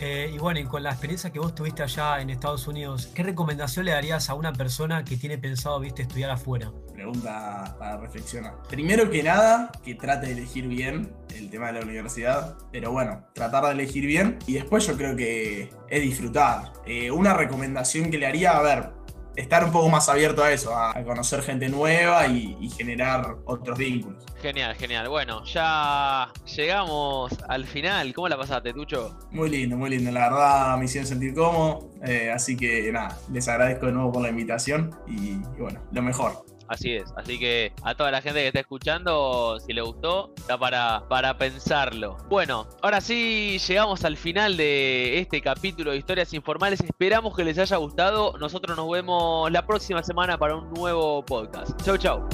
Eh, 0.00 0.30
y 0.34 0.38
bueno, 0.38 0.60
y 0.60 0.64
con 0.64 0.82
la 0.82 0.90
experiencia 0.90 1.30
que 1.30 1.38
vos 1.38 1.54
tuviste 1.54 1.82
allá 1.82 2.20
en 2.20 2.30
Estados 2.30 2.66
Unidos, 2.66 3.08
¿qué 3.14 3.22
recomendación 3.22 3.84
le 3.84 3.92
darías 3.92 4.28
a 4.28 4.34
una 4.34 4.52
persona 4.52 5.04
que 5.04 5.16
tiene 5.16 5.38
pensado, 5.38 5.80
viste, 5.80 6.02
estudiar 6.02 6.30
afuera? 6.30 6.70
Pregunta 6.92 7.76
para 7.78 7.96
reflexionar. 7.98 8.54
Primero 8.68 9.10
que 9.10 9.22
nada, 9.22 9.70
que 9.84 9.94
trate 9.94 10.26
de 10.26 10.32
elegir 10.32 10.66
bien 10.66 11.12
el 11.34 11.50
tema 11.50 11.68
de 11.68 11.80
la 11.80 11.86
universidad. 11.86 12.56
Pero 12.72 12.92
bueno, 12.92 13.24
tratar 13.32 13.64
de 13.64 13.72
elegir 13.72 14.06
bien. 14.06 14.38
Y 14.46 14.54
después 14.54 14.86
yo 14.86 14.96
creo 14.96 15.16
que 15.16 15.70
es 15.88 16.02
disfrutar. 16.02 16.72
Eh, 16.86 17.10
una 17.10 17.34
recomendación 17.34 18.10
que 18.10 18.18
le 18.18 18.26
haría, 18.26 18.56
a 18.56 18.62
ver, 18.62 18.90
estar 19.36 19.64
un 19.64 19.72
poco 19.72 19.88
más 19.88 20.08
abierto 20.08 20.42
a 20.42 20.52
eso, 20.52 20.76
a, 20.76 20.94
conocer 21.04 21.42
gente 21.42 21.68
nueva 21.68 22.26
y, 22.26 22.56
y, 22.60 22.70
generar 22.70 23.36
otros 23.44 23.78
vínculos. 23.78 24.24
Genial, 24.40 24.74
genial. 24.74 25.08
Bueno, 25.08 25.44
ya 25.44 26.32
llegamos 26.56 27.32
al 27.48 27.66
final. 27.66 28.12
¿Cómo 28.12 28.28
la 28.28 28.36
pasaste, 28.36 28.72
Tucho? 28.72 29.16
Muy 29.30 29.50
lindo, 29.50 29.76
muy 29.76 29.90
lindo. 29.90 30.10
La 30.10 30.30
verdad 30.30 30.78
me 30.78 30.86
hicieron 30.86 31.06
sentir 31.06 31.34
cómodo. 31.34 31.90
Eh, 32.04 32.30
así 32.30 32.56
que 32.56 32.90
nada, 32.92 33.16
les 33.30 33.46
agradezco 33.48 33.86
de 33.86 33.92
nuevo 33.92 34.12
por 34.12 34.22
la 34.22 34.30
invitación 34.30 34.94
y, 35.06 35.32
y 35.32 35.60
bueno, 35.60 35.80
lo 35.92 36.02
mejor. 36.02 36.55
Así 36.68 36.94
es, 36.94 37.12
así 37.16 37.38
que 37.38 37.72
a 37.82 37.94
toda 37.94 38.10
la 38.10 38.20
gente 38.20 38.40
que 38.40 38.48
está 38.48 38.60
escuchando, 38.60 39.58
si 39.60 39.72
le 39.72 39.82
gustó, 39.82 40.32
está 40.36 40.58
para, 40.58 41.06
para 41.08 41.38
pensarlo. 41.38 42.16
Bueno, 42.28 42.66
ahora 42.82 43.00
sí 43.00 43.58
llegamos 43.66 44.04
al 44.04 44.16
final 44.16 44.56
de 44.56 45.20
este 45.20 45.40
capítulo 45.40 45.92
de 45.92 45.98
Historias 45.98 46.32
Informales. 46.34 46.80
Esperamos 46.80 47.36
que 47.36 47.44
les 47.44 47.58
haya 47.58 47.76
gustado. 47.76 48.36
Nosotros 48.38 48.76
nos 48.76 48.90
vemos 48.90 49.50
la 49.52 49.64
próxima 49.66 50.02
semana 50.02 50.38
para 50.38 50.56
un 50.56 50.72
nuevo 50.74 51.24
podcast. 51.24 51.80
Chau, 51.84 51.96
chau. 51.96 52.28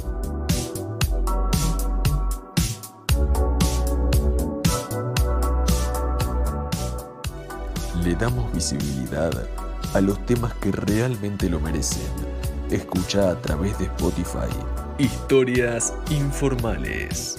Le 8.02 8.14
damos 8.16 8.52
visibilidad 8.52 9.30
a 9.94 10.00
los 10.00 10.24
temas 10.26 10.54
que 10.54 10.72
realmente 10.72 11.48
lo 11.48 11.60
merecen. 11.60 12.31
Escucha 12.72 13.32
a 13.32 13.38
través 13.38 13.78
de 13.78 13.84
Spotify. 13.84 14.48
Historias 14.96 15.92
informales. 16.08 17.38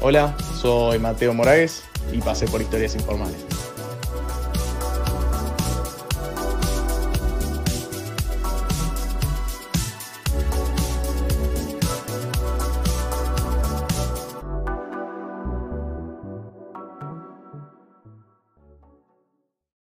Hola, 0.00 0.36
soy 0.60 0.98
Mateo 0.98 1.32
Moraes 1.34 1.84
y 2.12 2.18
pasé 2.18 2.48
por 2.48 2.60
Historias 2.60 2.96
Informales. 2.96 3.55